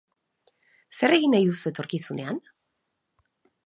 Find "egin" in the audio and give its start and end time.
1.19-1.37